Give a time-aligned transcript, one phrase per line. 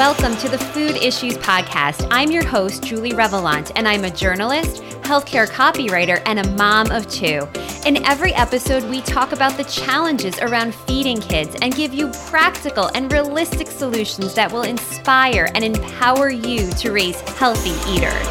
[0.00, 2.08] Welcome to the Food Issues Podcast.
[2.10, 7.06] I'm your host, Julie Revelant, and I'm a journalist, healthcare copywriter, and a mom of
[7.06, 7.46] two.
[7.84, 12.90] In every episode, we talk about the challenges around feeding kids and give you practical
[12.94, 18.26] and realistic solutions that will inspire and empower you to raise healthy eaters.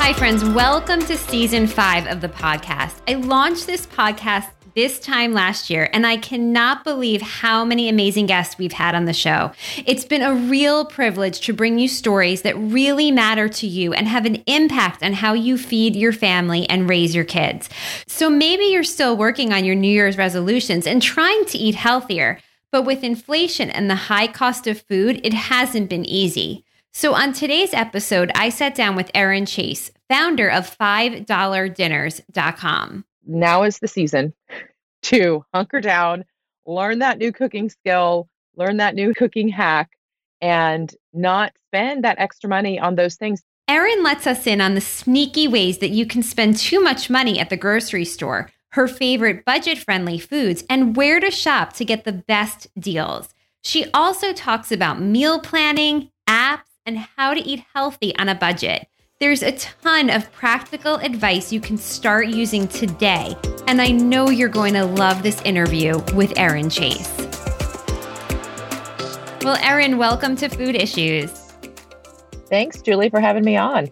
[0.00, 0.42] Hi, friends.
[0.42, 2.96] Welcome to season five of the podcast.
[3.06, 8.26] I launched this podcast this time last year, and I cannot believe how many amazing
[8.26, 9.50] guests we've had on the show.
[9.86, 14.06] It's been a real privilege to bring you stories that really matter to you and
[14.06, 17.68] have an impact on how you feed your family and raise your kids.
[18.06, 22.38] So maybe you're still working on your New Year's resolutions and trying to eat healthier,
[22.70, 26.64] but with inflation and the high cost of food, it hasn't been easy.
[26.92, 33.04] So, on today's episode, I sat down with Erin Chase, founder of $5dinners.com.
[33.28, 34.32] Now is the season
[35.02, 36.24] to hunker down,
[36.66, 39.90] learn that new cooking skill, learn that new cooking hack,
[40.40, 43.42] and not spend that extra money on those things.
[43.68, 47.38] Erin lets us in on the sneaky ways that you can spend too much money
[47.38, 52.04] at the grocery store, her favorite budget friendly foods, and where to shop to get
[52.04, 53.34] the best deals.
[53.62, 58.88] She also talks about meal planning, apps, and how to eat healthy on a budget.
[59.20, 64.48] There's a ton of practical advice you can start using today, and I know you're
[64.48, 67.12] going to love this interview with Erin Chase.
[69.42, 71.32] Well, Erin, welcome to Food Issues.
[72.46, 73.88] Thanks, Julie, for having me on.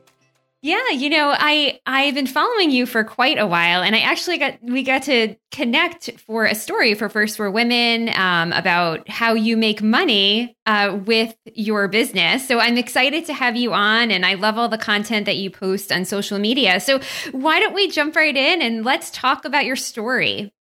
[0.63, 4.39] Yeah, you know, I I've been following you for quite a while, and I actually
[4.39, 9.35] got we got to connect for a story for First for Women um, about how
[9.35, 12.49] you make money uh, with your business.
[12.49, 15.51] So I'm excited to have you on, and I love all the content that you
[15.51, 16.81] post on social media.
[16.81, 17.01] So
[17.33, 20.53] why don't we jump right in and let's talk about your story?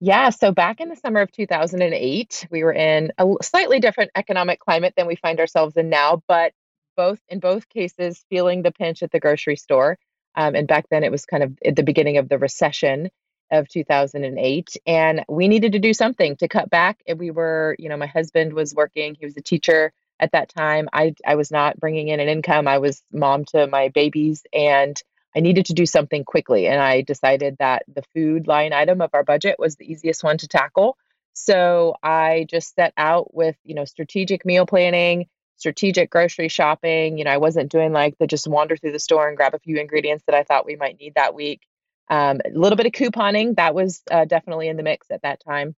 [0.00, 4.58] Yeah, so back in the summer of 2008, we were in a slightly different economic
[4.58, 6.52] climate than we find ourselves in now, but
[6.96, 9.98] both in both cases feeling the pinch at the grocery store.
[10.34, 13.10] Um, and back then it was kind of at the beginning of the recession
[13.52, 17.88] of 2008 and we needed to do something to cut back and we were you
[17.88, 21.50] know my husband was working he was a teacher at that time i i was
[21.50, 25.02] not bringing in an income i was mom to my babies and
[25.36, 29.10] i needed to do something quickly and i decided that the food line item of
[29.12, 30.96] our budget was the easiest one to tackle
[31.34, 35.26] so i just set out with you know strategic meal planning
[35.56, 37.18] strategic grocery shopping.
[37.18, 39.58] You know, I wasn't doing like the just wander through the store and grab a
[39.58, 41.62] few ingredients that I thought we might need that week.
[42.08, 45.40] Um, a little bit of couponing that was uh, definitely in the mix at that
[45.44, 45.74] time,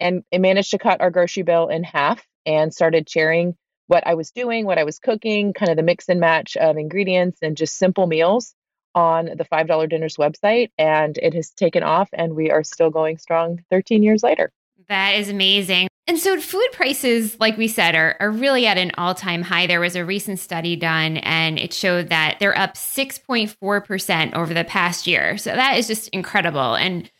[0.00, 3.56] and it managed to cut our grocery bill in half and started sharing
[3.88, 6.76] what I was doing, what I was cooking, kind of the mix and match of
[6.76, 8.54] ingredients and just simple meals
[8.94, 10.70] on the $5 dinners website.
[10.78, 14.52] And it has taken off, and we are still going strong 13 years later.
[14.88, 15.88] That is amazing.
[16.08, 19.66] And so food prices, like we said, are, are really at an all time high.
[19.66, 24.64] There was a recent study done and it showed that they're up 6.4% over the
[24.64, 25.36] past year.
[25.36, 26.76] So that is just incredible.
[26.76, 27.10] And,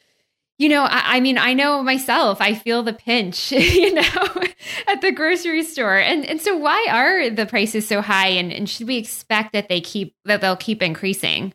[0.56, 4.02] you know, I, I mean, I know myself, I feel the pinch, you know,
[4.88, 5.98] at the grocery store.
[5.98, 8.28] And and so why are the prices so high?
[8.28, 11.52] And, and should we expect that they keep that they'll keep increasing?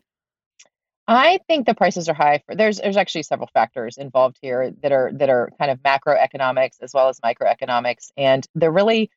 [1.06, 4.92] I think the prices are high for there's there's actually several factors involved here that
[4.92, 9.10] are that are kind of macroeconomics as well as microeconomics and they're really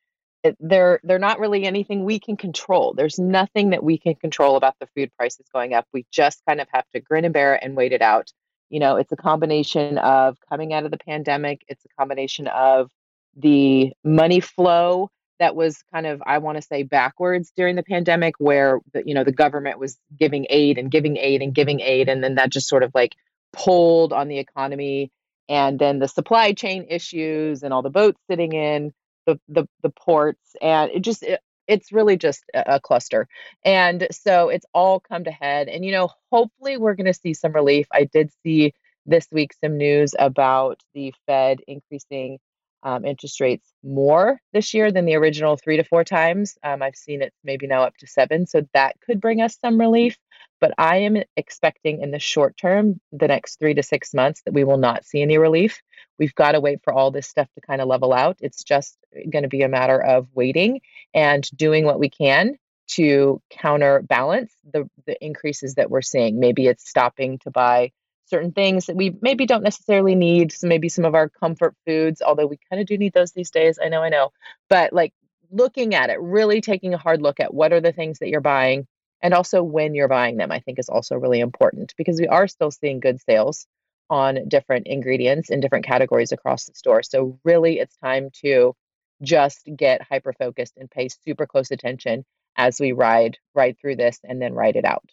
[0.60, 2.94] they're they're not really anything we can control.
[2.94, 5.86] There's nothing that we can control about the food prices going up.
[5.92, 8.32] We just kind of have to grin and bear it and wait it out.
[8.70, 12.90] You know, it's a combination of coming out of the pandemic, it's a combination of
[13.36, 18.34] the money flow that was kind of i want to say backwards during the pandemic
[18.38, 22.08] where the, you know the government was giving aid and giving aid and giving aid
[22.08, 23.14] and then that just sort of like
[23.52, 25.10] pulled on the economy
[25.48, 28.92] and then the supply chain issues and all the boats sitting in
[29.26, 33.28] the the, the ports and it just it, it's really just a, a cluster.
[33.64, 37.34] And so it's all come to head and you know hopefully we're going to see
[37.34, 37.86] some relief.
[37.92, 38.72] I did see
[39.06, 42.38] this week some news about the fed increasing
[42.82, 46.56] um, interest rates more this year than the original three to four times.
[46.62, 48.46] Um, I've seen it maybe now up to seven.
[48.46, 50.16] So that could bring us some relief.
[50.60, 54.54] But I am expecting in the short term, the next three to six months, that
[54.54, 55.80] we will not see any relief.
[56.18, 58.38] We've got to wait for all this stuff to kind of level out.
[58.40, 58.96] It's just
[59.30, 60.80] going to be a matter of waiting
[61.14, 62.56] and doing what we can
[62.88, 66.40] to counterbalance the, the increases that we're seeing.
[66.40, 67.92] Maybe it's stopping to buy
[68.28, 70.52] certain things that we maybe don't necessarily need.
[70.52, 73.50] So maybe some of our comfort foods, although we kind of do need those these
[73.50, 73.78] days.
[73.82, 74.32] I know, I know.
[74.68, 75.12] But like
[75.50, 78.40] looking at it, really taking a hard look at what are the things that you're
[78.40, 78.86] buying
[79.20, 82.46] and also when you're buying them, I think is also really important because we are
[82.46, 83.66] still seeing good sales
[84.10, 87.02] on different ingredients in different categories across the store.
[87.02, 88.74] So really it's time to
[89.22, 92.24] just get hyper focused and pay super close attention
[92.56, 95.04] as we ride ride through this and then ride it out.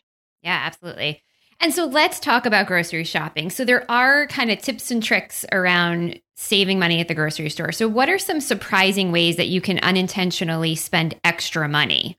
[0.42, 1.24] Yeah, absolutely.
[1.60, 3.50] And so let's talk about grocery shopping.
[3.50, 7.72] So there are kind of tips and tricks around saving money at the grocery store.
[7.72, 12.18] So what are some surprising ways that you can unintentionally spend extra money?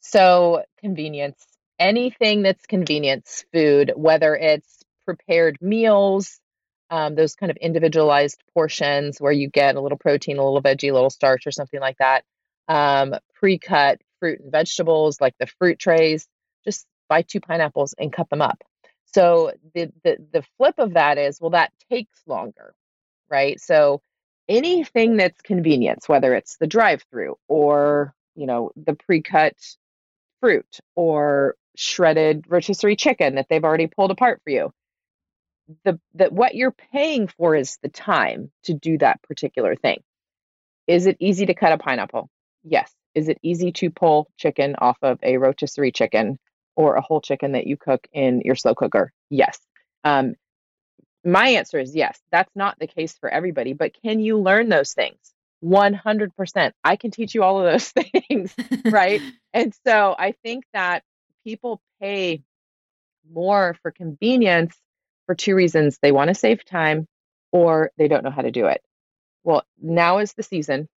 [0.00, 1.46] So convenience,
[1.78, 6.40] anything that's convenience food, whether it's prepared meals,
[6.90, 10.90] um, those kind of individualized portions where you get a little protein, a little veggie,
[10.90, 12.24] a little starch, or something like that.
[12.68, 16.26] Um, pre-cut fruit and vegetables like the fruit trays.
[16.64, 18.58] Just buy two pineapples and cut them up.
[19.14, 22.74] So the, the the flip of that is, well, that takes longer,
[23.30, 23.60] right?
[23.60, 24.00] So
[24.48, 29.56] anything that's convenience, whether it's the drive-through or you know the pre-cut
[30.40, 34.72] fruit or shredded rotisserie chicken that they've already pulled apart for you,
[35.84, 40.02] the that what you're paying for is the time to do that particular thing.
[40.86, 42.30] Is it easy to cut a pineapple?
[42.64, 42.90] Yes.
[43.14, 46.38] Is it easy to pull chicken off of a rotisserie chicken
[46.76, 49.12] or a whole chicken that you cook in your slow cooker?
[49.30, 49.58] Yes.
[50.04, 50.34] Um,
[51.24, 52.18] my answer is yes.
[52.30, 55.18] That's not the case for everybody, but can you learn those things?
[55.64, 56.72] 100%.
[56.82, 57.88] I can teach you all of those
[58.28, 58.54] things,
[58.86, 59.20] right?
[59.52, 61.04] and so I think that
[61.44, 62.42] people pay
[63.30, 64.76] more for convenience
[65.26, 67.06] for two reasons they want to save time
[67.52, 68.82] or they don't know how to do it.
[69.44, 70.88] Well, now is the season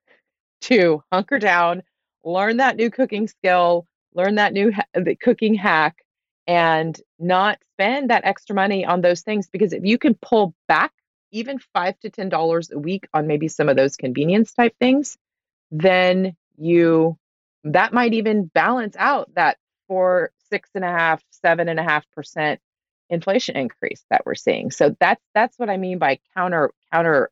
[0.62, 1.84] to hunker down,
[2.24, 5.98] learn that new cooking skill, learn that new ha- cooking hack,
[6.48, 9.48] and not spend that extra money on those things.
[9.50, 10.94] Because if you can pull back
[11.32, 15.18] even five to ten dollars a week on maybe some of those convenience type things,
[15.72, 17.18] then you
[17.66, 19.58] that might even balance out that
[19.88, 22.60] four, six and a half, seven and a half percent
[23.10, 24.72] inflation increase that we're seeing.
[24.72, 27.30] So that's that's what I mean by counter counter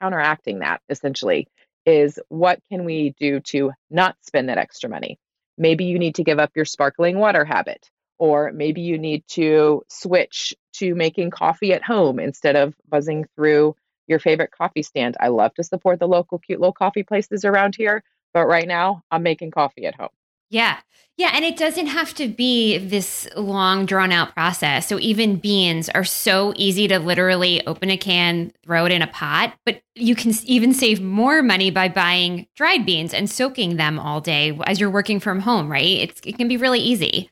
[0.00, 1.48] counteracting that essentially
[1.86, 5.18] is what can we do to not spend that extra money?
[5.58, 9.82] Maybe you need to give up your sparkling water habit or maybe you need to
[9.88, 13.76] switch to making coffee at home instead of buzzing through
[14.06, 15.16] your favorite coffee stand.
[15.20, 19.02] I love to support the local cute little coffee places around here, but right now
[19.10, 20.08] I'm making coffee at home.
[20.50, 20.78] Yeah.
[21.16, 21.30] Yeah.
[21.32, 24.86] And it doesn't have to be this long, drawn out process.
[24.86, 29.06] So even beans are so easy to literally open a can, throw it in a
[29.06, 33.98] pot, but you can even save more money by buying dried beans and soaking them
[33.98, 35.84] all day as you're working from home, right?
[35.84, 37.30] It's, it can be really easy.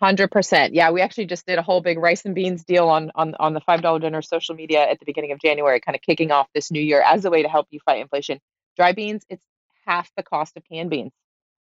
[0.00, 0.74] Hundred percent.
[0.74, 3.52] Yeah, we actually just did a whole big rice and beans deal on on on
[3.52, 6.46] the five dollar dinner social media at the beginning of January, kind of kicking off
[6.54, 8.38] this new year as a way to help you fight inflation.
[8.76, 9.44] Dry beans, it's
[9.86, 11.10] half the cost of canned beans.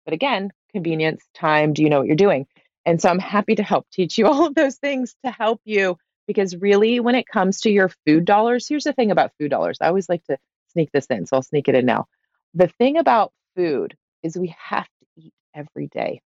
[0.06, 2.48] But again, convenience, time, do you know what you're doing?
[2.86, 5.98] And so I'm happy to help teach you all of those things to help you
[6.28, 9.78] because really, when it comes to your food dollars, here's the thing about food dollars.
[9.82, 10.38] I always like to
[10.72, 12.06] sneak this in, so I'll sneak it in now.
[12.54, 16.22] The thing about food is we have to eat every day.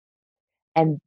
[0.75, 0.99] And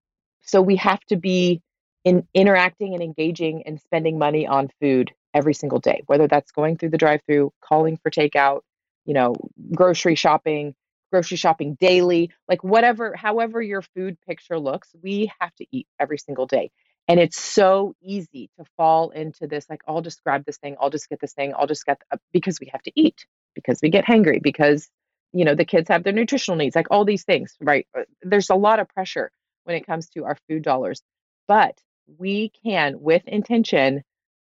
[0.42, 1.62] so we have to be
[2.04, 6.76] in interacting and engaging and spending money on food every single day, whether that's going
[6.78, 8.60] through the drive through, calling for takeout,
[9.04, 9.34] you know,
[9.74, 10.74] grocery shopping,
[11.10, 16.18] grocery shopping daily, like whatever, however your food picture looks, we have to eat every
[16.18, 16.70] single day.
[17.08, 20.90] And it's so easy to fall into this, like, I'll just grab this thing, I'll
[20.90, 23.90] just get this thing, I'll just get, the, because we have to eat, because we
[23.90, 24.88] get hangry, because,
[25.32, 27.86] you know, the kids have their nutritional needs, like all these things, right?
[27.96, 29.30] Uh, there's a lot of pressure
[29.64, 31.00] when it comes to our food dollars.
[31.46, 31.78] But
[32.18, 34.02] we can, with intention,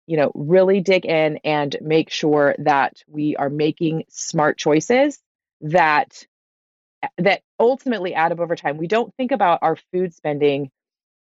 [0.06, 5.18] you know, really dig in and make sure that we are making smart choices
[5.62, 6.24] that
[7.18, 8.76] that ultimately add up over time.
[8.78, 10.70] We don't think about our food spending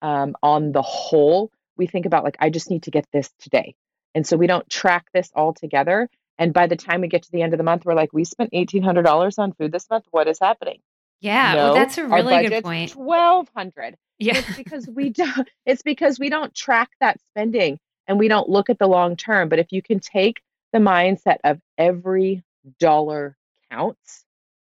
[0.01, 1.51] um, on the whole.
[1.77, 3.75] We think about like, I just need to get this today.
[4.15, 6.09] And so we don't track this all together.
[6.37, 8.23] And by the time we get to the end of the month, we're like, we
[8.23, 10.05] spent $1,800 on food this month.
[10.11, 10.79] What is happening?
[11.21, 12.91] Yeah, no, well, that's a really good point.
[12.91, 13.97] Twelve hundred.
[14.19, 15.49] Yeah, it's because we don't.
[15.65, 19.49] It's because we don't track that spending and we don't look at the long term.
[19.49, 22.43] But if you can take the mindset of every
[22.79, 23.35] dollar
[23.69, 24.23] counts,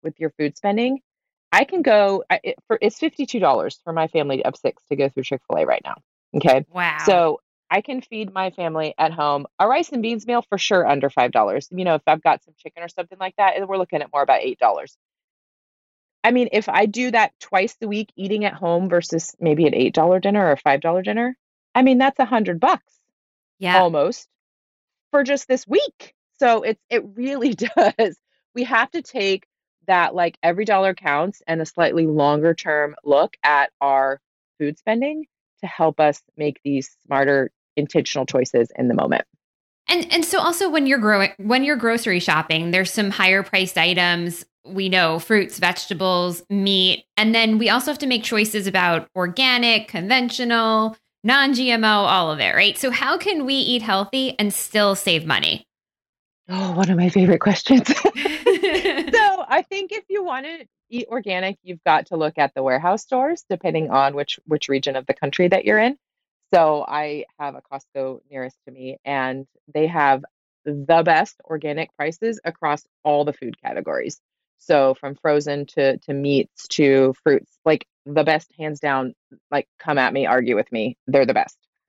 [0.04, 1.00] with your food spending,
[1.50, 4.96] I can go it, for it's fifty two dollars for my family of six to
[4.96, 5.96] go through Chick fil A right now.
[6.36, 6.98] Okay, wow.
[7.06, 10.86] So I can feed my family at home a rice and beans meal for sure
[10.86, 11.68] under five dollars.
[11.70, 14.22] You know, if I've got some chicken or something like that, we're looking at more
[14.22, 14.96] about eight dollars.
[16.22, 19.74] I mean, if I do that twice a week, eating at home versus maybe an
[19.74, 21.36] eight dollar dinner or a five dollar dinner,
[21.74, 22.98] I mean that's a hundred bucks,
[23.58, 24.28] yeah, almost
[25.10, 26.14] for just this week.
[26.40, 28.18] So it's it really does.
[28.54, 29.46] We have to take
[29.86, 34.20] that like every dollar counts and a slightly longer term look at our
[34.58, 35.26] food spending
[35.60, 39.24] to help us make these smarter intentional choices in the moment.
[39.88, 43.76] And and so also when you're growing when you're grocery shopping, there's some higher priced
[43.76, 44.44] items.
[44.66, 49.88] We know fruits, vegetables, meat, and then we also have to make choices about organic,
[49.88, 52.78] conventional, non-GMO, all of it, right?
[52.78, 55.66] So how can we eat healthy and still save money?
[56.48, 57.92] Oh, one of my favorite questions.
[59.12, 62.62] so I think if you want to eat organic, you've got to look at the
[62.62, 65.96] warehouse stores, depending on which which region of the country that you're in.
[66.52, 70.24] So I have a Costco nearest to me, and they have
[70.64, 74.20] the best organic prices across all the food categories.
[74.58, 79.14] So from frozen to to meats to fruits, like the best hands down.
[79.50, 80.96] Like come at me, argue with me.
[81.06, 81.56] They're the best.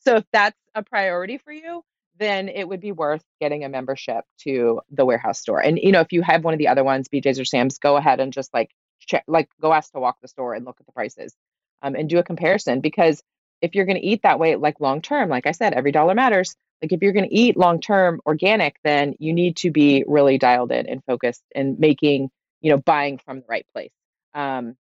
[0.00, 1.82] so if that's a priority for you,
[2.18, 5.60] then it would be worth getting a membership to the warehouse store.
[5.60, 7.96] And you know, if you have one of the other ones, BJ's or Sam's, go
[7.96, 8.70] ahead and just like
[9.00, 11.34] check, like go ask to walk the store and look at the prices,
[11.82, 12.80] um, and do a comparison.
[12.80, 13.22] Because
[13.62, 16.14] if you're going to eat that way, like long term, like I said, every dollar
[16.14, 16.54] matters.
[16.82, 20.38] Like if you're going to eat long term organic, then you need to be really
[20.38, 22.30] dialed in and focused and making,
[22.60, 23.92] you know, buying from the right place.
[24.34, 24.76] Um,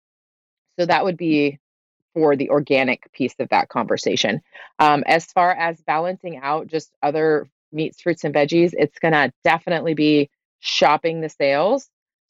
[0.79, 1.59] so that would be
[2.15, 4.41] for the organic piece of that conversation.
[4.79, 9.33] Um, as far as balancing out just other meats, fruits, and veggies, it's going to
[9.45, 11.89] definitely be shopping the sales.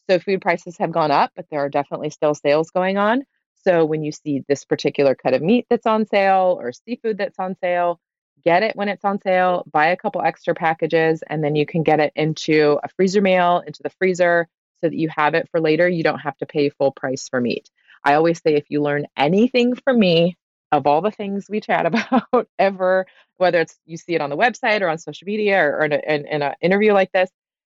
[0.09, 3.25] So food prices have gone up, but there are definitely still sales going on.
[3.65, 7.39] So when you see this particular cut of meat that's on sale or seafood that's
[7.39, 8.01] on sale,
[8.45, 11.83] get it when it's on sale, buy a couple extra packages, and then you can
[11.83, 14.49] get it into a freezer meal, into the freezer
[14.81, 15.89] so that you have it for later.
[15.89, 17.71] You don't have to pay full price for meat.
[18.04, 20.37] I always say if you learn anything from me
[20.71, 21.87] of all the things we chat
[22.32, 23.06] about ever,
[23.37, 25.92] whether it's you see it on the website or on social media or, or in,
[25.92, 27.30] in, in an interview like this,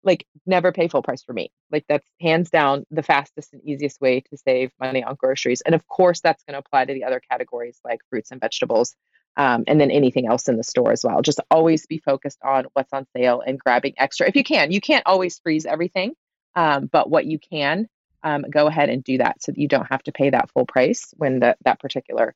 [0.03, 1.51] like never pay full price for me.
[1.71, 5.61] Like that's hands down the fastest and easiest way to save money on groceries.
[5.61, 8.95] And of course, that's going to apply to the other categories like fruits and vegetables.
[9.37, 11.21] Um, and then anything else in the store as well.
[11.21, 14.71] Just always be focused on what's on sale and grabbing extra if you can.
[14.71, 16.13] You can't always freeze everything,
[16.55, 17.89] um, but what you can,
[18.25, 20.65] um, go ahead and do that so that you don't have to pay that full
[20.65, 22.33] price when the, that particular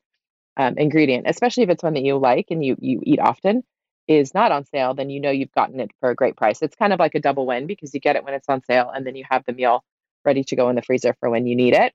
[0.56, 3.64] um, ingredient, especially if it's one that you like and you you eat often,
[4.06, 4.94] is not on sale.
[4.94, 6.62] Then you know you've gotten it for a great price.
[6.62, 8.90] It's kind of like a double win because you get it when it's on sale
[8.94, 9.82] and then you have the meal
[10.24, 11.92] ready to go in the freezer for when you need it.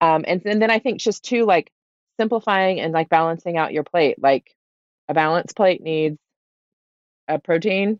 [0.00, 1.70] Um, and, and then I think just too like
[2.20, 4.22] simplifying and like balancing out your plate.
[4.22, 4.54] Like
[5.08, 6.18] a balanced plate needs
[7.28, 7.98] a protein,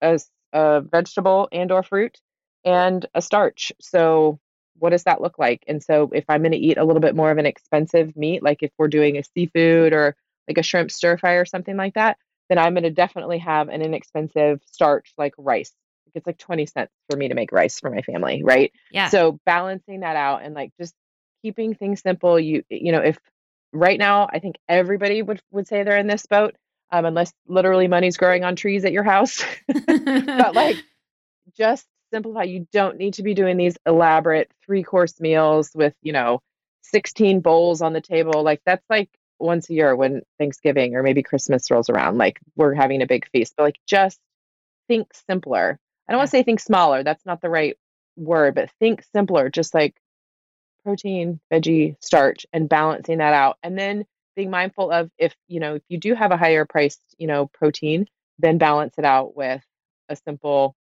[0.00, 0.18] a,
[0.52, 2.18] a vegetable and or fruit,
[2.64, 3.72] and a starch.
[3.80, 4.38] So
[4.82, 5.62] what does that look like?
[5.68, 8.42] And so if I'm going to eat a little bit more of an expensive meat,
[8.42, 10.16] like if we're doing a seafood or
[10.48, 13.68] like a shrimp stir fry or something like that, then I'm going to definitely have
[13.68, 15.72] an inexpensive starch like rice.
[16.16, 18.72] It's like 20 cents for me to make rice for my family, right?
[18.90, 19.08] Yeah.
[19.08, 20.94] So balancing that out and like just
[21.42, 22.40] keeping things simple.
[22.40, 23.16] You you know, if
[23.72, 26.56] right now I think everybody would would say they're in this boat,
[26.90, 29.44] um, unless literally money's growing on trees at your house.
[29.86, 30.76] but like
[31.56, 32.42] just simplify.
[32.44, 36.40] You don't need to be doing these elaborate three course meals with, you know,
[36.82, 38.42] 16 bowls on the table.
[38.42, 42.74] Like that's like once a year when Thanksgiving or maybe Christmas rolls around, like we're
[42.74, 44.20] having a big feast, but like just
[44.88, 45.78] think simpler.
[46.08, 47.02] I don't want to say think smaller.
[47.02, 47.76] That's not the right
[48.16, 49.94] word, but think simpler, just like
[50.84, 53.56] protein, veggie, starch, and balancing that out.
[53.62, 54.04] And then
[54.34, 57.46] being mindful of if, you know, if you do have a higher priced, you know,
[57.46, 58.06] protein,
[58.38, 59.62] then balance it out with
[60.08, 60.74] a simple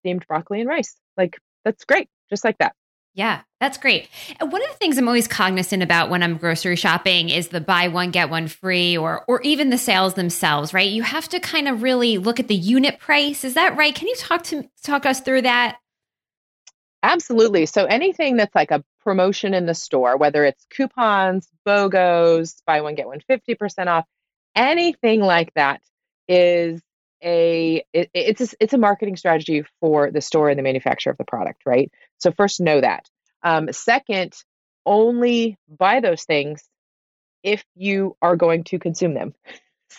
[0.00, 0.96] steamed broccoli and rice.
[1.16, 2.74] Like that's great, just like that.
[3.14, 4.08] Yeah, that's great.
[4.40, 7.60] Uh, one of the things I'm always cognizant about when I'm grocery shopping is the
[7.60, 10.88] buy one get one free or or even the sales themselves, right?
[10.88, 13.44] You have to kind of really look at the unit price.
[13.44, 13.94] Is that right?
[13.94, 15.78] Can you talk to talk us through that?
[17.02, 17.66] Absolutely.
[17.66, 22.94] So anything that's like a promotion in the store, whether it's coupons, BOGOs, buy one
[22.94, 24.04] get one 50% off,
[24.54, 25.80] anything like that
[26.28, 26.80] is
[27.22, 31.18] a it, it's a, it's a marketing strategy for the store and the manufacturer of
[31.18, 31.90] the product, right?
[32.18, 33.08] So first know that.
[33.42, 34.34] Um, second,
[34.86, 36.62] only buy those things
[37.42, 39.34] if you are going to consume them.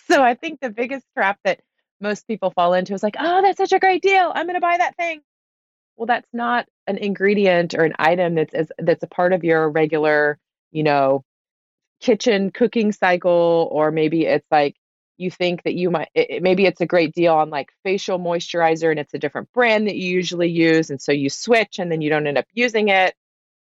[0.08, 1.60] So I think the biggest trap that
[2.00, 4.32] most people fall into is like, oh, that's such a great deal.
[4.34, 5.20] I'm going to buy that thing.
[5.98, 9.70] Well, that's not an ingredient or an item that's as, that's a part of your
[9.70, 10.38] regular,
[10.72, 11.26] you know,
[12.00, 14.76] kitchen cooking cycle, or maybe it's like
[15.22, 18.90] you think that you might it, maybe it's a great deal on like facial moisturizer
[18.90, 22.02] and it's a different brand that you usually use and so you switch and then
[22.02, 23.14] you don't end up using it.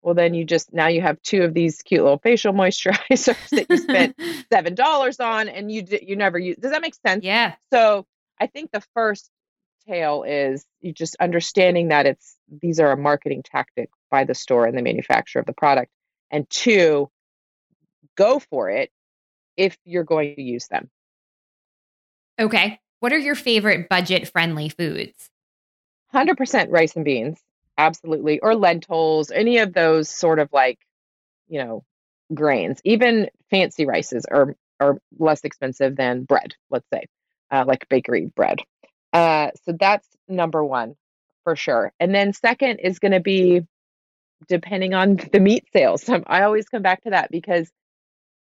[0.02, 3.66] Well then you just now you have two of these cute little facial moisturizers that
[3.69, 4.16] you spent
[4.52, 7.25] seven dollars on and you you never use does that make sense?
[7.25, 7.54] Yeah.
[7.73, 8.07] So
[8.38, 9.28] i think the first
[9.87, 14.66] tale is you just understanding that it's these are a marketing tactic by the store
[14.66, 15.90] and the manufacturer of the product
[16.30, 17.11] and two
[18.16, 18.90] go for it
[19.57, 20.88] if you're going to use them
[22.40, 22.80] Okay.
[23.00, 25.28] What are your favorite budget friendly foods?
[26.14, 27.38] 100% rice and beans.
[27.76, 28.40] Absolutely.
[28.40, 30.78] Or lentils, any of those sort of like,
[31.49, 31.85] you know,
[32.32, 32.80] grains.
[32.85, 37.04] Even fancy rices are are less expensive than bread, let's say,
[37.50, 38.61] uh, like bakery bread.
[39.12, 40.97] Uh, so that's number one
[41.44, 41.92] for sure.
[42.00, 43.62] And then second is going to be
[44.49, 46.09] depending on the meat sales.
[46.26, 47.70] I always come back to that because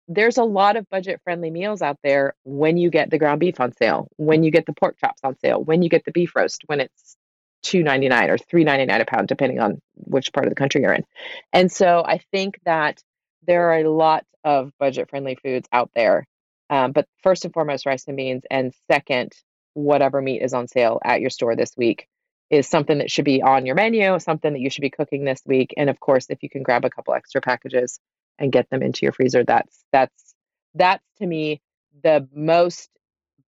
[0.08, 3.60] there's a lot of budget friendly meals out there when you get the ground beef
[3.60, 6.34] on sale, when you get the pork chops on sale, when you get the beef
[6.36, 7.16] roast when it's
[7.62, 10.56] two ninety nine or three ninety nine a pound, depending on which part of the
[10.56, 11.04] country you're in.
[11.52, 13.02] And so I think that
[13.46, 16.26] there are a lot of budget friendly foods out there.
[16.70, 19.32] Um, but first and foremost, rice and beans, and second,
[19.74, 22.08] whatever meat is on sale at your store this week
[22.50, 25.42] is something that should be on your menu, something that you should be cooking this
[25.46, 25.74] week.
[25.76, 27.98] And of course, if you can grab a couple extra packages
[28.38, 30.34] and get them into your freezer, that's that's
[30.74, 31.60] that's to me
[32.02, 32.90] the most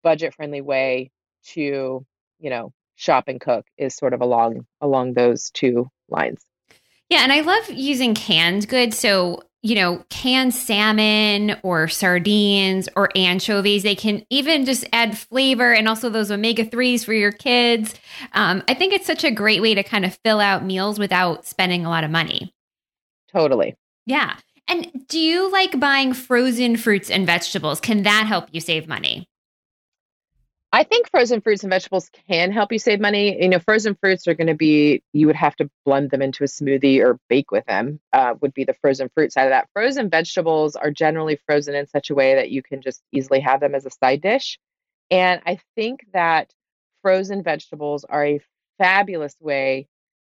[0.03, 1.11] budget friendly way
[1.43, 2.05] to,
[2.39, 6.45] you know, shop and cook is sort of along along those two lines.
[7.09, 8.97] Yeah, and I love using canned goods.
[8.97, 13.81] So you know, canned salmon or sardines or anchovies.
[13.81, 17.95] They can even just add flavor and also those omega 3s for your kids.
[18.33, 21.47] Um, I think it's such a great way to kind of fill out meals without
[21.47, 22.53] spending a lot of money.
[23.31, 23.75] Totally.
[24.05, 24.35] Yeah.
[24.67, 27.79] And do you like buying frozen fruits and vegetables?
[27.79, 29.27] Can that help you save money?
[30.75, 33.41] I think frozen fruits and vegetables can help you save money.
[33.41, 36.43] You know, frozen fruits are going to be, you would have to blend them into
[36.43, 39.69] a smoothie or bake with them, uh, would be the frozen fruit side of that.
[39.71, 43.61] Frozen vegetables are generally frozen in such a way that you can just easily have
[43.61, 44.59] them as a side dish.
[45.09, 46.51] And I think that
[47.03, 48.41] frozen vegetables are a
[48.77, 49.87] fabulous way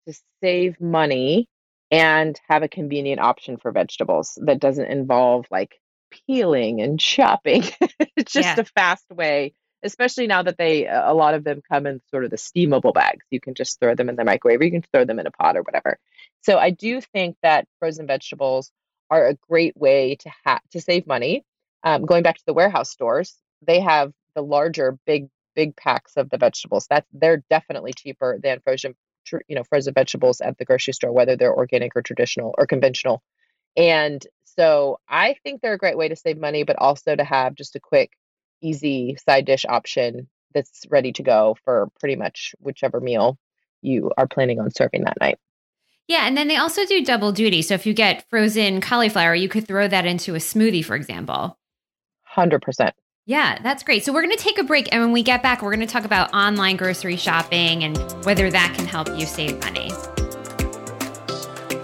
[0.08, 1.46] to save money
[1.92, 5.78] and have a convenient option for vegetables that doesn't involve like
[6.26, 7.62] peeling and chopping.
[8.16, 8.60] it's just yeah.
[8.60, 12.30] a fast way especially now that they a lot of them come in sort of
[12.30, 13.24] the steamable bags.
[13.30, 15.30] You can just throw them in the microwave or you can throw them in a
[15.30, 15.98] pot or whatever.
[16.42, 18.70] So I do think that frozen vegetables
[19.10, 21.44] are a great way to have to save money.
[21.84, 26.30] Um, going back to the warehouse stores, they have the larger big big packs of
[26.30, 26.86] the vegetables.
[26.88, 28.94] That's they're definitely cheaper than frozen
[29.48, 33.22] you know frozen vegetables at the grocery store, whether they're organic or traditional or conventional.
[33.76, 37.54] And so I think they're a great way to save money, but also to have
[37.54, 38.10] just a quick
[38.60, 43.38] easy side dish option that's ready to go for pretty much whichever meal
[43.80, 45.38] you are planning on serving that night.
[46.08, 47.62] Yeah, and then they also do double duty.
[47.62, 51.58] So if you get frozen cauliflower, you could throw that into a smoothie, for example.
[52.36, 52.92] 100%.
[53.24, 54.04] Yeah, that's great.
[54.04, 54.88] So we're going to take a break.
[54.92, 58.50] And when we get back, we're going to talk about online grocery shopping and whether
[58.50, 59.90] that can help you save money.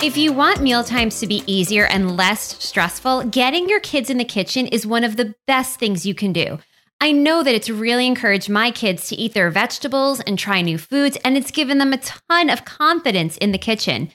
[0.00, 4.18] If you want meal times to be easier and less stressful, getting your kids in
[4.18, 6.58] the kitchen is one of the best things you can do.
[7.00, 10.78] I know that it's really encouraged my kids to eat their vegetables and try new
[10.78, 14.10] foods, and it's given them a ton of confidence in the kitchen.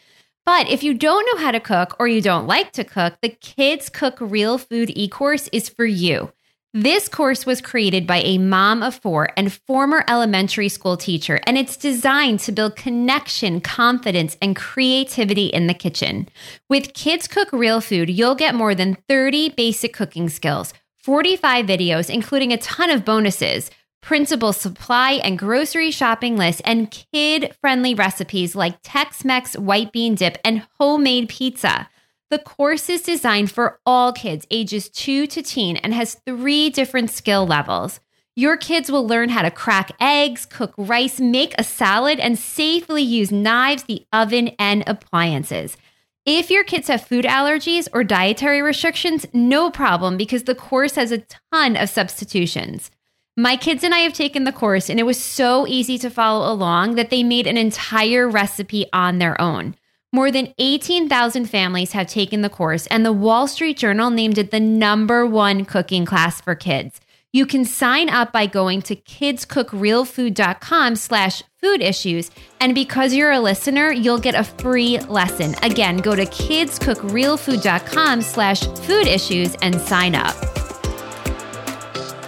[0.45, 3.29] But if you don't know how to cook or you don't like to cook, the
[3.29, 6.33] Kids Cook Real Food e course is for you.
[6.75, 11.55] This course was created by a mom of four and former elementary school teacher, and
[11.55, 16.27] it's designed to build connection, confidence, and creativity in the kitchen.
[16.69, 22.09] With Kids Cook Real Food, you'll get more than 30 basic cooking skills 45 videos,
[22.09, 23.69] including a ton of bonuses,
[24.01, 30.15] printable supply and grocery shopping lists, and kid friendly recipes like Tex Mex white bean
[30.15, 31.87] dip and homemade pizza.
[32.33, 37.11] The course is designed for all kids ages 2 to teen and has three different
[37.11, 37.99] skill levels.
[38.35, 43.03] Your kids will learn how to crack eggs, cook rice, make a salad, and safely
[43.03, 45.77] use knives, the oven, and appliances.
[46.25, 51.11] If your kids have food allergies or dietary restrictions, no problem because the course has
[51.11, 52.89] a ton of substitutions.
[53.37, 56.51] My kids and I have taken the course, and it was so easy to follow
[56.51, 59.75] along that they made an entire recipe on their own.
[60.15, 64.51] More than 18,000 families have taken the course, and the Wall Street Journal named it
[64.51, 67.01] the number one cooking class for kids.
[67.31, 72.29] You can sign up by going to kidscookrealfood.com slash food issues.
[72.61, 75.55] And because you're a listener, you'll get a free lesson.
[75.63, 80.35] Again, go to kidscookrealfood.com slash food issues and sign up.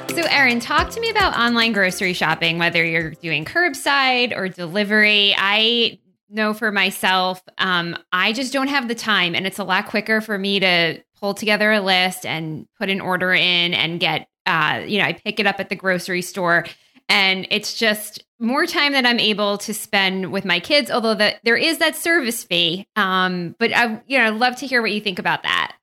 [0.10, 5.36] So, Erin, talk to me about online grocery shopping, whether you're doing curbside or delivery.
[5.38, 9.88] I know for myself, um, I just don't have the time, and it's a lot
[9.88, 14.28] quicker for me to pull together a list and put an order in and get
[14.46, 16.66] uh, you know, I pick it up at the grocery store
[17.08, 20.90] and it's just more time that I'm able to spend with my kids.
[20.90, 24.68] Although that there is that service fee, um, but I, you know, i love to
[24.68, 25.76] hear what you think about that.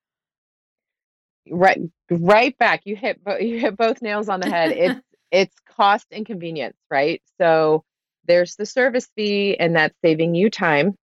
[1.51, 2.83] Right, right back.
[2.85, 4.73] You hit you hit both nails on the head.
[4.73, 5.01] It's
[5.31, 7.23] it's cost and convenience, right?
[7.41, 7.85] So
[8.27, 10.97] there's the service fee, and that's saving you time.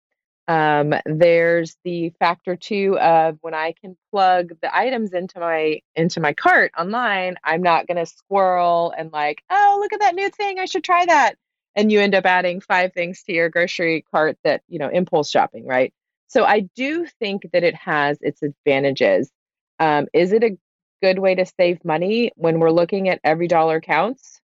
[0.49, 6.21] Um, there's the factor two of when I can plug the items into my into
[6.21, 10.31] my cart online, I'm not going to squirrel and like, oh, look at that new
[10.31, 11.35] thing, I should try that.
[11.75, 15.31] And you end up adding five things to your grocery cart that you know impulse
[15.31, 15.93] shopping, right?
[16.29, 19.31] So I do think that it has its advantages.
[19.79, 20.57] Um, is it a
[21.03, 24.41] good way to save money when we're looking at every dollar counts?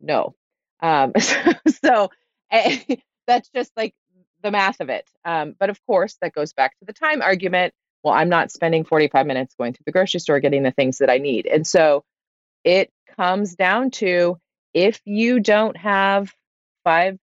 [0.00, 0.34] No.
[0.82, 2.10] Um, so, so
[3.26, 3.94] that's just like
[4.42, 5.08] the math of it.
[5.24, 7.72] Um, but of course, that goes back to the time argument.
[8.02, 11.08] Well, I'm not spending 45 minutes going to the grocery store getting the things that
[11.08, 11.46] I need.
[11.46, 12.04] And so
[12.64, 14.38] it comes down to
[14.74, 16.32] if you don't have
[16.86, 17.18] $5,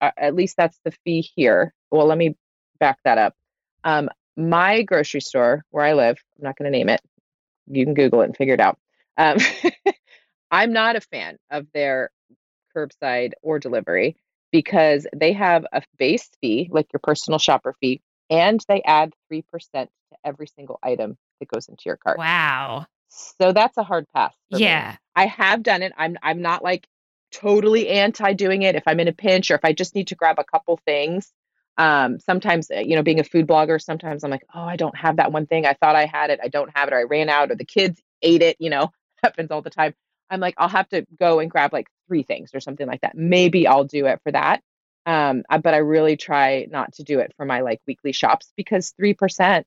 [0.00, 1.74] uh, at least that's the fee here.
[1.90, 2.36] Well, let me
[2.78, 3.34] back that up.
[3.82, 7.00] Um, my grocery store where I live, I'm not going to name it.
[7.66, 8.78] You can Google it and figure it out.
[9.16, 9.38] Um,
[10.50, 12.10] I'm not a fan of their
[12.76, 14.16] curbside or delivery
[14.52, 19.42] because they have a base fee, like your personal shopper fee, and they add 3%
[19.72, 19.88] to
[20.24, 22.18] every single item that goes into your cart.
[22.18, 22.86] Wow.
[23.08, 24.34] So that's a hard pass.
[24.50, 24.92] Yeah.
[24.92, 24.98] Me.
[25.14, 25.92] I have done it.
[25.96, 26.86] I'm I'm not like
[27.32, 30.14] totally anti doing it if I'm in a pinch or if I just need to
[30.14, 31.32] grab a couple things.
[31.78, 34.96] Um, sometimes, uh, you know, being a food blogger, sometimes I'm like, oh, I don't
[34.96, 35.66] have that one thing.
[35.66, 36.40] I thought I had it.
[36.42, 36.94] I don't have it.
[36.94, 38.90] Or I ran out or the kids ate it, you know,
[39.22, 39.94] happens all the time.
[40.30, 43.16] I'm like, I'll have to go and grab like three things or something like that.
[43.16, 44.62] Maybe I'll do it for that.
[45.04, 48.92] Um, but I really try not to do it for my like weekly shops because
[49.00, 49.64] 3%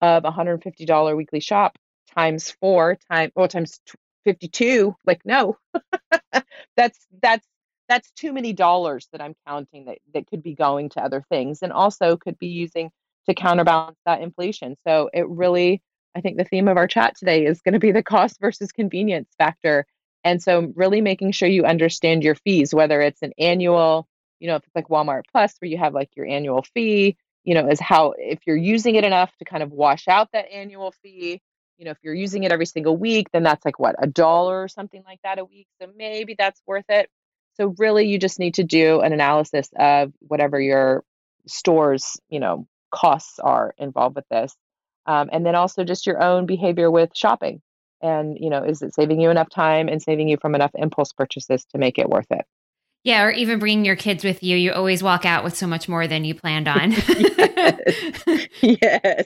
[0.00, 1.76] of $150 weekly shop
[2.14, 3.80] times four time well times
[4.24, 5.58] 52 like no
[6.76, 7.46] that's that's
[7.86, 11.62] that's too many dollars that i'm counting that, that could be going to other things
[11.62, 12.90] and also could be using
[13.28, 15.82] to counterbalance that inflation so it really
[16.18, 18.72] I think the theme of our chat today is going to be the cost versus
[18.72, 19.86] convenience factor.
[20.28, 24.06] And so, really making sure you understand your fees, whether it's an annual,
[24.40, 27.54] you know, if it's like Walmart Plus, where you have like your annual fee, you
[27.54, 30.92] know, is how, if you're using it enough to kind of wash out that annual
[31.02, 31.40] fee,
[31.78, 34.62] you know, if you're using it every single week, then that's like what, a dollar
[34.62, 35.66] or something like that a week.
[35.80, 37.08] So, maybe that's worth it.
[37.56, 41.04] So, really, you just need to do an analysis of whatever your
[41.46, 44.54] store's, you know, costs are involved with this
[45.06, 47.62] um, and then also just your own behavior with shopping
[48.02, 51.12] and you know is it saving you enough time and saving you from enough impulse
[51.12, 52.44] purchases to make it worth it?
[53.04, 54.56] Yeah or even bringing your kids with you.
[54.56, 56.92] You always walk out with so much more than you planned on.
[56.92, 59.24] Yes, yes.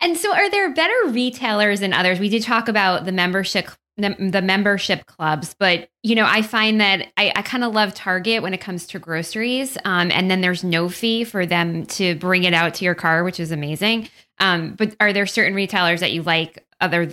[0.00, 2.20] and so are there better retailers than others?
[2.20, 6.80] We did talk about the membership the, the membership clubs but you know i find
[6.80, 10.40] that i, I kind of love target when it comes to groceries um, and then
[10.40, 14.08] there's no fee for them to bring it out to your car which is amazing.
[14.40, 17.12] Um, but are there certain retailers that you like other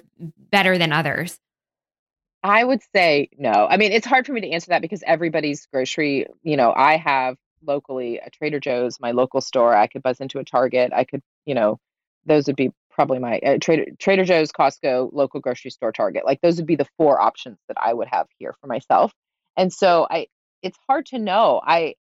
[0.52, 1.40] better than others
[2.44, 5.68] i would say no i mean it's hard for me to answer that because everybody's
[5.68, 10.20] grocery you know i have locally a trader joe's my local store i could buzz
[10.20, 11.80] into a target i could you know
[12.26, 16.26] those would be probably my uh, Trader Trader Joe's, Costco, local grocery store, Target.
[16.26, 19.12] Like those would be the four options that I would have here for myself.
[19.58, 20.28] And so I
[20.62, 21.62] it's hard to know.
[21.66, 21.96] I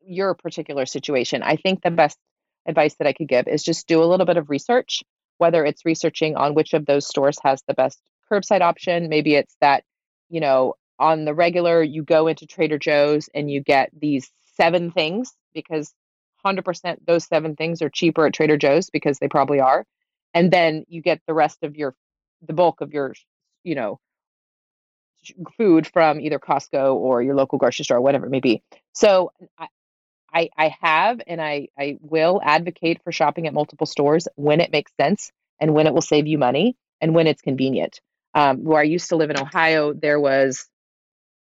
[0.00, 1.42] your particular situation.
[1.42, 2.16] I think the best
[2.66, 5.02] advice that I could give is just do a little bit of research,
[5.38, 9.08] whether it's researching on which of those stores has the best curbside option.
[9.08, 9.84] Maybe it's that,
[10.28, 14.90] you know, on the regular, you go into Trader Joe's and you get these seven
[14.90, 15.92] things because
[16.44, 19.84] 100% those seven things are cheaper at Trader Joe's because they probably are.
[20.32, 21.94] And then you get the rest of your,
[22.46, 23.14] the bulk of your,
[23.64, 23.98] you know,
[25.56, 28.62] food from either Costco or your local grocery store, whatever it may be.
[28.92, 29.32] So
[30.32, 34.72] I, I have and I, I will advocate for shopping at multiple stores when it
[34.72, 38.00] makes sense and when it will save you money and when it's convenient.
[38.34, 40.68] Um, where I used to live in Ohio, there was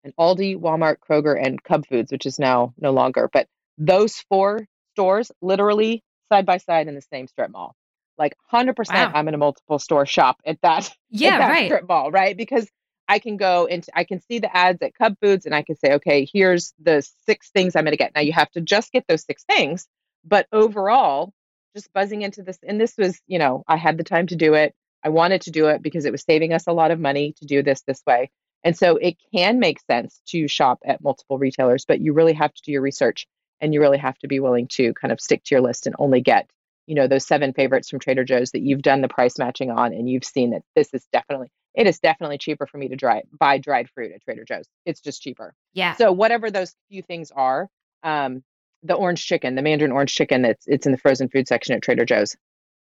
[0.04, 3.30] an Aldi, Walmart, Kroger, and Cub Foods, which is now no longer.
[3.32, 7.76] But those four stores literally side by side in the same strip mall.
[8.18, 9.12] Like 100% wow.
[9.14, 11.68] I'm in a multiple store shop at that, yeah, at that right.
[11.68, 12.36] strip mall, right?
[12.36, 12.68] Because
[13.08, 15.78] I can go into, I can see the ads at Cub Foods and I can
[15.78, 18.14] say, okay, here's the six things I'm going to get.
[18.14, 19.88] Now you have to just get those six things.
[20.26, 21.34] But overall,
[21.76, 24.56] just buzzing into this, and this was, you know, I had the time to do
[24.56, 24.76] it.
[25.04, 27.46] I wanted to do it because it was saving us a lot of money to
[27.46, 28.30] do this this way.
[28.64, 32.54] And so it can make sense to shop at multiple retailers, but you really have
[32.54, 33.28] to do your research
[33.62, 35.96] and you really have to be willing to kind of stick to your list and
[36.00, 36.50] only get
[36.86, 39.94] you know those seven favorites from trader joe's that you've done the price matching on
[39.94, 43.22] and you've seen that this is definitely it is definitely cheaper for me to dry
[43.40, 44.68] buy dried fruit at trader joe's.
[44.86, 45.54] It's just cheaper.
[45.74, 45.96] Yeah.
[45.96, 47.70] So whatever those few things are
[48.04, 48.44] um
[48.84, 51.82] the orange chicken the mandarin orange chicken that's it's in the frozen food section at
[51.82, 52.36] trader joe's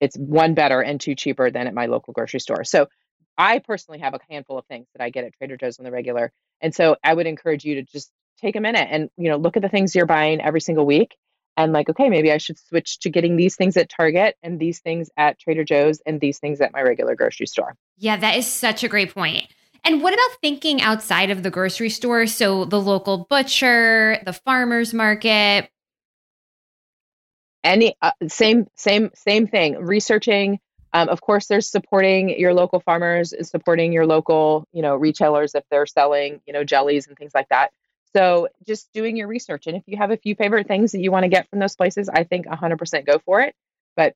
[0.01, 2.64] it's one better and two cheaper than at my local grocery store.
[2.64, 2.88] So
[3.37, 5.90] I personally have a handful of things that I get at Trader Joe's on the
[5.90, 6.33] regular.
[6.61, 9.57] And so I would encourage you to just take a minute and, you know, look
[9.57, 11.16] at the things you're buying every single week
[11.59, 14.79] and like, okay, maybe I should switch to getting these things at Target and these
[14.79, 17.75] things at Trader Joe's and these things at my regular grocery store.
[17.99, 19.49] Yeah, that is such a great point.
[19.85, 22.27] And what about thinking outside of the grocery store?
[22.27, 25.68] So the local butcher, the farmer's market.
[27.64, 29.85] Any uh, same same same thing.
[29.85, 30.61] Researching.
[30.92, 35.64] Um, of course, there's supporting your local farmers, supporting your local you know retailers if
[35.73, 37.73] they're selling you know jellies and things like that.
[38.14, 41.12] So just doing your research, and if you have a few favorite things that you
[41.12, 43.55] want to get from those places, I think 100% go for it.
[43.97, 44.14] But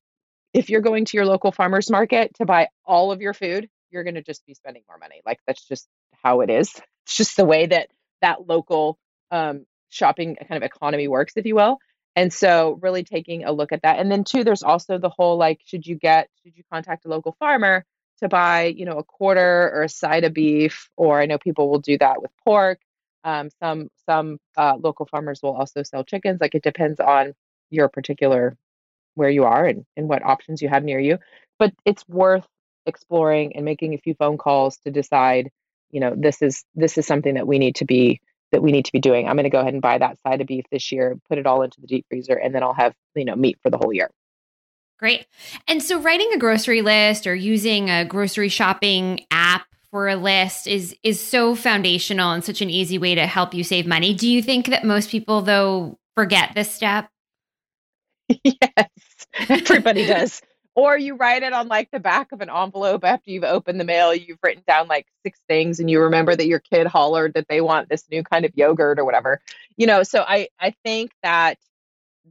[0.54, 4.04] if you're going to your local farmers market to buy all of your food, you're
[4.04, 5.20] going to just be spending more money.
[5.24, 5.88] Like that's just
[6.22, 6.72] how it is.
[7.04, 7.88] It's just the way that
[8.20, 8.96] that local
[9.32, 11.78] um, shopping kind of economy works, if you will.
[12.14, 13.98] And so, really taking a look at that.
[13.98, 17.08] And then, two, there's also the whole like, should you get, should you contact a
[17.08, 17.84] local farmer
[18.20, 20.88] to buy, you know, a quarter or a side of beef?
[20.96, 22.78] Or I know people will do that with pork.
[23.24, 26.40] Um, some some uh, local farmers will also sell chickens.
[26.40, 27.34] Like it depends on
[27.70, 28.56] your particular
[29.14, 31.18] where you are and, and what options you have near you.
[31.58, 32.46] But it's worth
[32.86, 35.50] exploring and making a few phone calls to decide
[35.90, 38.84] you know this is this is something that we need to be that we need
[38.84, 40.90] to be doing i'm going to go ahead and buy that side of beef this
[40.90, 43.58] year put it all into the deep freezer and then i'll have you know meat
[43.62, 44.10] for the whole year
[44.98, 45.26] great
[45.68, 50.66] and so writing a grocery list or using a grocery shopping app for a list
[50.66, 54.14] is is so foundational and such an easy way to help you save money.
[54.14, 57.08] Do you think that most people though forget this step?
[58.42, 58.88] Yes
[59.48, 60.42] everybody does.
[60.74, 63.84] Or you write it on like the back of an envelope after you've opened the
[63.84, 67.46] mail you've written down like six things and you remember that your kid hollered that
[67.48, 69.40] they want this new kind of yogurt or whatever.
[69.76, 71.58] You know so i i think that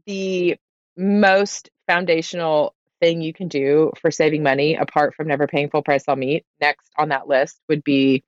[0.08, 0.58] the
[0.97, 6.06] most foundational thing you can do for saving money apart from never paying full price
[6.08, 8.24] on meat next on that list would be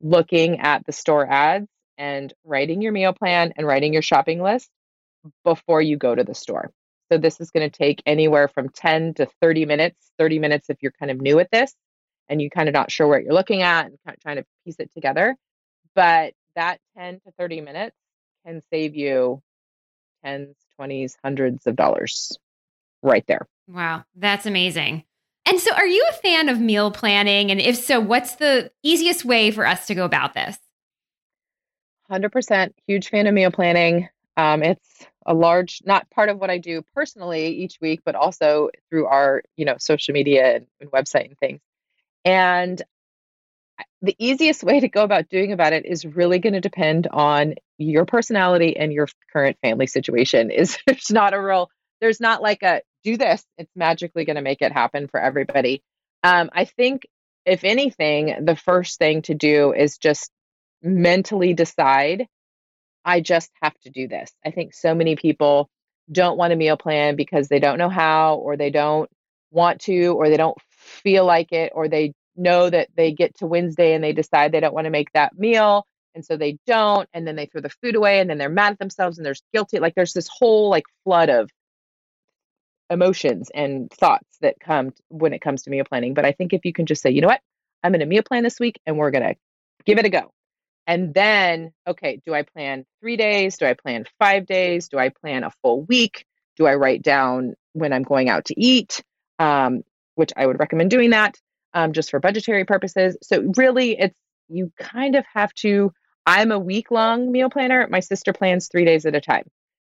[0.00, 4.68] looking at the store ads and writing your meal plan and writing your shopping list
[5.44, 6.70] before you go to the store
[7.10, 10.76] so this is going to take anywhere from 10 to 30 minutes, 30 minutes if
[10.82, 11.74] you're kind of new at this
[12.28, 14.92] and you kind of not sure what you're looking at and trying to piece it
[14.92, 15.34] together.
[15.94, 17.96] But that 10 to 30 minutes
[18.46, 19.42] can save you
[20.22, 22.36] tens, 20s, hundreds of dollars
[23.02, 23.46] right there.
[23.68, 25.04] Wow, that's amazing.
[25.46, 27.50] And so, are you a fan of meal planning?
[27.50, 30.58] And if so, what's the easiest way for us to go about this?
[32.10, 34.08] 100% huge fan of meal planning.
[34.36, 38.70] Um, it's a large, not part of what I do personally each week, but also
[38.88, 41.60] through our, you know, social media and, and website and things.
[42.24, 42.82] And
[44.00, 47.54] the easiest way to go about doing about it is really going to depend on
[47.76, 50.50] your personality and your current family situation.
[50.50, 53.44] Is there's not a real, there's not like a do this.
[53.58, 55.82] It's magically going to make it happen for everybody.
[56.22, 57.06] Um, I think
[57.46, 60.30] if anything, the first thing to do is just
[60.82, 62.26] mentally decide
[63.04, 64.30] I just have to do this.
[64.44, 65.68] I think so many people
[66.12, 69.10] don't want a meal plan because they don't know how, or they don't
[69.50, 73.46] want to, or they don't feel like it, or they know that they get to
[73.46, 75.86] Wednesday and they decide they don't want to make that meal.
[76.14, 77.08] And so they don't.
[77.14, 79.42] And then they throw the food away and then they're mad at themselves and there's
[79.54, 79.78] guilty.
[79.78, 81.50] Like there's this whole like flood of
[82.90, 86.14] emotions and thoughts that come when it comes to meal planning.
[86.14, 87.40] But I think if you can just say, you know what,
[87.82, 89.36] I'm going to meal plan this week and we're going to
[89.84, 90.32] give it a go.
[90.86, 93.58] And then, okay, do I plan three days?
[93.58, 94.88] Do I plan five days?
[94.88, 96.24] Do I plan a full week?
[96.56, 99.02] Do I write down when I'm going out to eat?
[99.38, 99.82] Um,
[100.14, 101.36] which I would recommend doing that
[101.74, 103.16] um, just for budgetary purposes.
[103.22, 105.92] So, really, it's you kind of have to.
[106.26, 107.86] I'm a week long meal planner.
[107.88, 109.44] My sister plans three days at a time.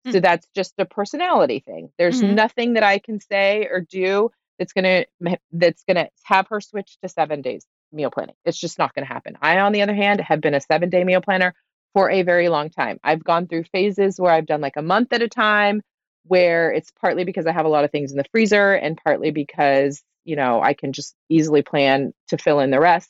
[0.06, 0.20] So, hmm.
[0.20, 1.92] that's just a personality thing.
[1.98, 2.36] There's mm-hmm.
[2.36, 6.62] nothing that I can say or do that's going to that's going to have her
[6.62, 8.36] switch to seven days meal planning.
[8.46, 9.38] It's just not going to happen.
[9.42, 11.54] I, on the other hand, have been a seven day meal planner
[11.94, 13.00] for a very long time.
[13.04, 15.82] I've gone through phases where I've done like a month at a time,
[16.24, 19.32] where it's partly because I have a lot of things in the freezer and partly
[19.32, 23.10] because, you know, I can just easily plan to fill in the rest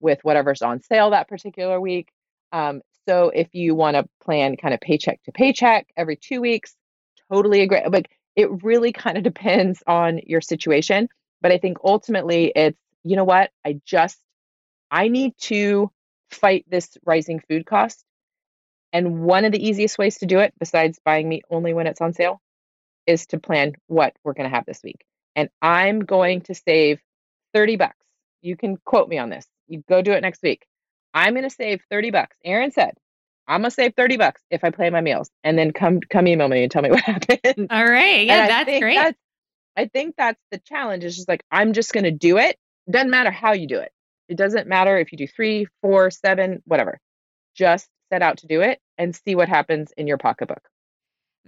[0.00, 2.08] with whatever's on sale that particular week.
[2.52, 6.74] Um, so if you want to plan kind of paycheck to paycheck every two weeks,
[7.30, 7.82] totally agree.
[7.88, 11.08] But it really kind of depends on your situation.
[11.42, 13.50] But I think ultimately it's you know what?
[13.64, 14.18] I just,
[14.90, 15.92] I need to
[16.30, 18.04] fight this rising food cost.
[18.92, 22.00] And one of the easiest ways to do it, besides buying meat only when it's
[22.00, 22.40] on sale,
[23.06, 25.04] is to plan what we're going to have this week.
[25.36, 27.00] And I'm going to save
[27.54, 27.94] 30 bucks.
[28.42, 29.46] You can quote me on this.
[29.68, 30.66] You go do it next week.
[31.16, 32.36] I'm going to save 30 bucks.
[32.44, 32.92] Erin said,
[33.48, 36.48] I'm gonna save 30 bucks if I play my meals and then come come email
[36.48, 37.68] me and tell me what happened.
[37.70, 38.26] All right.
[38.26, 38.96] Yeah, that's great.
[38.96, 39.18] That's,
[39.76, 41.04] I think that's the challenge.
[41.04, 42.56] Is just like I'm just gonna do it
[42.90, 43.92] doesn't matter how you do it.
[44.28, 46.98] It doesn't matter if you do three, four, seven, whatever.
[47.54, 50.62] Just set out to do it and see what happens in your pocketbook.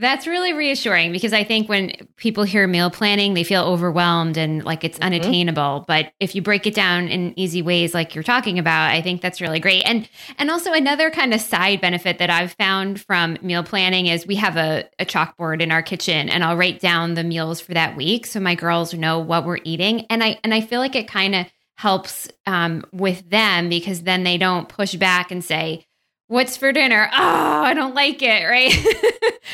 [0.00, 4.64] That's really reassuring because I think when people hear meal planning, they feel overwhelmed and
[4.64, 5.06] like it's mm-hmm.
[5.06, 5.84] unattainable.
[5.88, 9.20] But if you break it down in easy ways like you're talking about, I think
[9.20, 9.82] that's really great.
[9.82, 10.08] And
[10.38, 14.36] and also another kind of side benefit that I've found from meal planning is we
[14.36, 17.96] have a, a chalkboard in our kitchen and I'll write down the meals for that
[17.96, 20.06] week so my girls know what we're eating.
[20.10, 24.24] And I and I feel like it kind of helps um, with them because then
[24.24, 25.86] they don't push back and say,
[26.28, 27.08] what's for dinner?
[27.12, 28.72] Oh, I don't like it, right?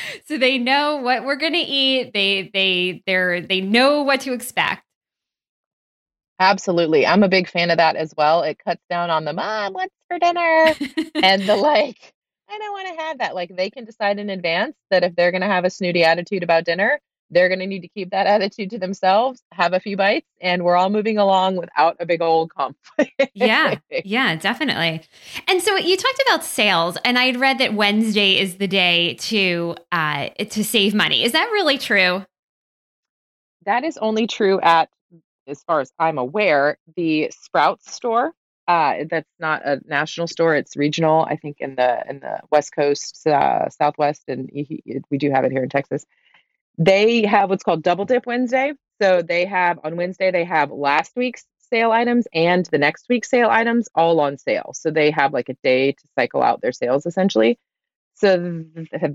[0.27, 2.13] so they know what we're going to eat.
[2.13, 4.83] They they they're they know what to expect.
[6.41, 7.07] Absolutely.
[7.07, 8.43] I'm a big fan of that as well.
[8.43, 10.75] It cuts down on the mom, what's for dinner?
[11.23, 12.13] and the like,
[12.51, 13.35] I don't want to have that.
[13.35, 16.43] Like they can decide in advance that if they're going to have a snooty attitude
[16.43, 17.01] about dinner,
[17.35, 20.65] they're going to need to keep that attitude to themselves, have a few bites, and
[20.65, 23.31] we're all moving along without a big old conflict.
[23.35, 25.03] yeah, yeah, definitely.
[25.49, 29.75] And so you talked about sales, and I'd read that Wednesday is the day to
[29.93, 31.25] uh, to save money.
[31.25, 32.25] Is that really true?
[33.67, 34.89] That is only true at,
[35.47, 38.33] as far as I'm aware, the Sprouts store.
[38.67, 41.27] Uh, that's not a national store; it's regional.
[41.29, 44.49] I think in the in the West Coast, uh, Southwest, and
[45.11, 46.07] we do have it here in Texas
[46.79, 48.73] they have what's called Double Dip Wednesday.
[49.01, 53.31] So they have on Wednesday, they have last week's sale items and the next week's
[53.31, 54.73] sale items all on sale.
[54.75, 57.59] So they have like a day to cycle out their sales essentially.
[58.15, 58.65] So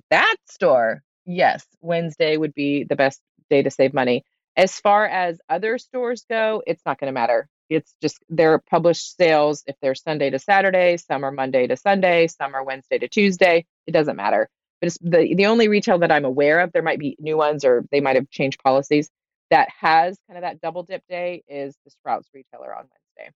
[0.09, 4.25] that store, yes, Wednesday would be the best day to save money.
[4.57, 7.47] As far as other stores go, it's not going to matter.
[7.69, 9.63] It's just their published sales.
[9.67, 13.65] If they're Sunday to Saturday, some are Monday to Sunday, some are Wednesday to Tuesday.
[13.87, 14.49] It doesn't matter.
[14.81, 17.65] But it's the the only retail that I'm aware of, there might be new ones
[17.65, 19.09] or they might have changed policies
[19.49, 22.83] that has kind of that double dip day is the Sprouts retailer on
[23.17, 23.33] Wednesday.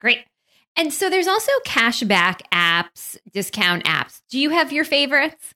[0.00, 0.20] Great.
[0.76, 4.20] And so there's also cashback apps, discount apps.
[4.30, 5.54] Do you have your favorites?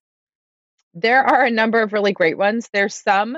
[0.95, 2.69] There are a number of really great ones.
[2.73, 3.37] There's some.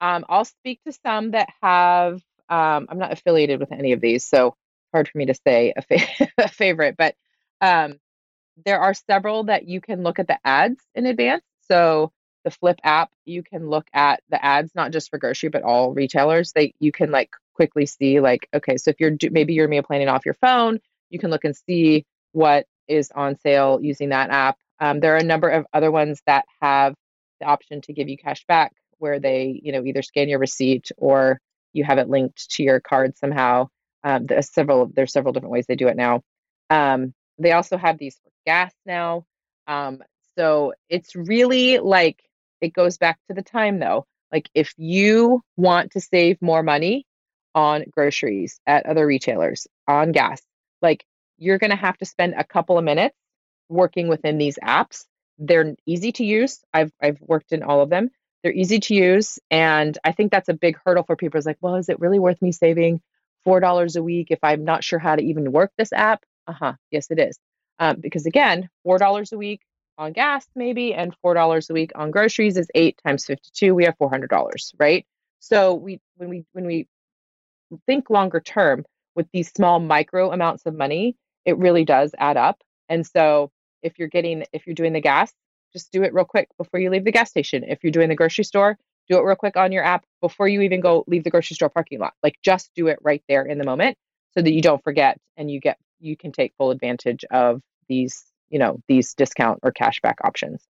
[0.00, 2.22] Um, I'll speak to some that have.
[2.48, 4.54] Um, I'm not affiliated with any of these, so
[4.92, 6.96] hard for me to say a, fa- a favorite.
[6.98, 7.14] But
[7.60, 7.98] um,
[8.64, 11.42] there are several that you can look at the ads in advance.
[11.68, 12.12] So
[12.44, 15.92] the Flipp app, you can look at the ads, not just for grocery, but all
[15.92, 16.52] retailers.
[16.52, 20.08] They you can like quickly see like, okay, so if you're maybe you're meal planning
[20.08, 24.56] off your phone, you can look and see what is on sale using that app.
[24.80, 26.94] Um, there are a number of other ones that have
[27.40, 30.90] the option to give you cash back, where they you know either scan your receipt
[30.96, 31.40] or
[31.72, 33.68] you have it linked to your card somehow.
[34.04, 36.22] Um, there's several there's several different ways they do it now.
[36.70, 39.24] Um, they also have these for gas now.
[39.66, 40.02] Um,
[40.36, 42.22] so it's really like
[42.60, 44.06] it goes back to the time though.
[44.32, 47.06] Like if you want to save more money
[47.54, 50.40] on groceries at other retailers, on gas,
[50.80, 51.04] like
[51.38, 53.16] you're going to have to spend a couple of minutes
[53.68, 55.04] working within these apps.
[55.38, 56.60] They're easy to use.
[56.72, 58.10] I've I've worked in all of them.
[58.42, 61.38] They're easy to use, and I think that's a big hurdle for people.
[61.38, 63.00] Is like, well, is it really worth me saving
[63.44, 66.24] four dollars a week if I'm not sure how to even work this app?
[66.46, 66.72] Uh huh.
[66.90, 67.38] Yes, it is.
[67.78, 69.60] Um, because again, four dollars a week
[69.98, 73.74] on gas maybe, and four dollars a week on groceries is eight times fifty-two.
[73.74, 75.06] We have four hundred dollars, right?
[75.40, 76.88] So we when we when we
[77.86, 82.60] think longer term with these small micro amounts of money, it really does add up.
[82.88, 83.50] And so
[83.82, 85.32] if you're getting if you're doing the gas,
[85.72, 87.64] just do it real quick before you leave the gas station.
[87.64, 88.78] If you're doing the grocery store,
[89.08, 91.70] do it real quick on your app before you even go leave the grocery store
[91.70, 92.14] parking lot.
[92.22, 93.96] Like just do it right there in the moment
[94.34, 98.24] so that you don't forget and you get you can take full advantage of these,
[98.50, 100.62] you know, these discount or cashback options.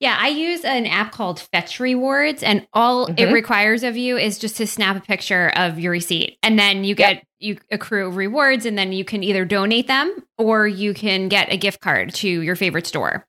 [0.00, 3.18] Yeah, I use an app called Fetch Rewards, and all mm-hmm.
[3.18, 6.84] it requires of you is just to snap a picture of your receipt, and then
[6.84, 7.24] you get yep.
[7.38, 11.56] you accrue rewards, and then you can either donate them or you can get a
[11.56, 13.24] gift card to your favorite store.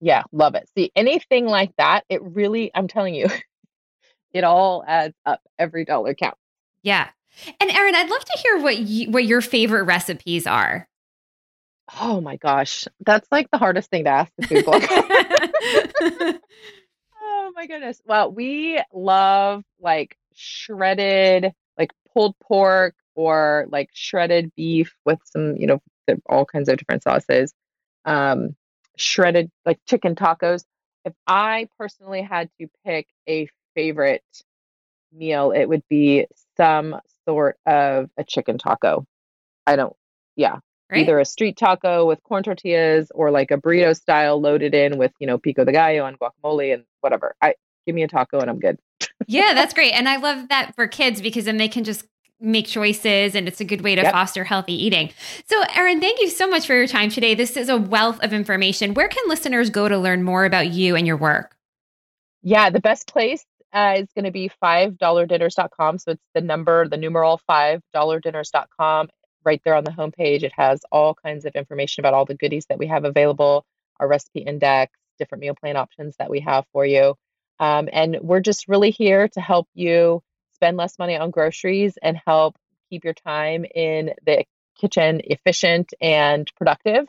[0.00, 0.68] Yeah, love it.
[0.74, 3.26] See, anything like that, it really, I'm telling you,
[4.32, 5.40] it all adds up.
[5.58, 6.38] Every dollar counts.
[6.82, 7.08] Yeah.
[7.60, 10.88] And Erin, I'd love to hear what you, what your favorite recipes are.
[12.00, 14.64] Oh my gosh, that's like the hardest thing to ask the food
[17.20, 18.00] oh my goodness.
[18.04, 25.66] Well, we love like shredded, like pulled pork or like shredded beef with some, you
[25.66, 25.80] know,
[26.28, 27.52] all kinds of different sauces.
[28.04, 28.54] Um,
[28.96, 30.64] shredded like chicken tacos.
[31.04, 34.22] If I personally had to pick a favorite
[35.12, 36.26] meal, it would be
[36.56, 39.04] some sort of a chicken taco.
[39.66, 39.94] I don't,
[40.36, 40.58] yeah,
[40.90, 41.00] right?
[41.00, 45.12] either a street taco with corn tortillas or like a burrito style loaded in with,
[45.20, 47.34] you know, pico de gallo and guacamole and whatever.
[47.40, 47.54] I
[47.86, 48.78] give me a taco and I'm good.
[49.26, 49.92] yeah, that's great.
[49.92, 52.04] And I love that for kids because then they can just
[52.42, 54.12] make choices and it's a good way to Yep.
[54.12, 55.10] foster healthy eating.
[55.46, 57.34] So, Erin, thank you so much for your time today.
[57.34, 58.94] This is a wealth of information.
[58.94, 61.54] Where can listeners go to learn more about you and your work?
[62.42, 65.98] Yeah, the best place uh, is going to be $5dinners.com.
[65.98, 69.08] So it's the number, the numeral $5dinners.com.
[69.42, 72.66] Right there on the homepage, it has all kinds of information about all the goodies
[72.68, 73.64] that we have available,
[73.98, 77.14] our recipe index, different meal plan options that we have for you.
[77.58, 80.22] Um, and we're just really here to help you
[80.54, 82.56] spend less money on groceries and help
[82.90, 84.44] keep your time in the
[84.78, 87.06] kitchen efficient and productive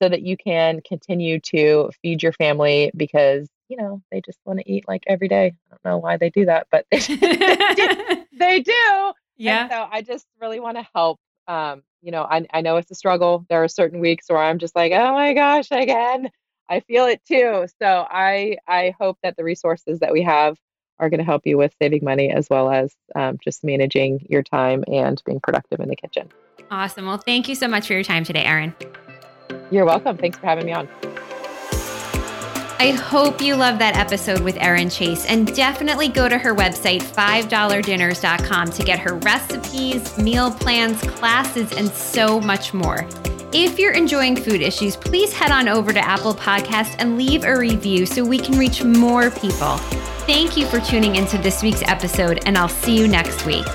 [0.00, 4.58] so that you can continue to feed your family because you know they just want
[4.58, 8.26] to eat like every day i don't know why they do that but they do,
[8.38, 9.12] they do.
[9.38, 9.62] yeah.
[9.62, 11.18] and so i just really want to help
[11.48, 14.58] um you know I, I know it's a struggle there are certain weeks where i'm
[14.58, 16.28] just like oh my gosh again
[16.68, 20.58] i feel it too so i i hope that the resources that we have
[20.98, 24.42] are going to help you with saving money as well as um, just managing your
[24.42, 26.28] time and being productive in the kitchen
[26.70, 27.06] Awesome.
[27.06, 28.74] Well, thank you so much for your time today, Erin.
[29.70, 30.86] you're welcome thanks for having me on
[32.78, 37.02] I hope you love that episode with Erin Chase and definitely go to her website,
[37.02, 43.06] $5dinners.com, to get her recipes, meal plans, classes, and so much more.
[43.52, 47.56] If you're enjoying food issues, please head on over to Apple Podcast and leave a
[47.56, 49.76] review so we can reach more people.
[50.26, 53.66] Thank you for tuning into this week's episode, and I'll see you next week.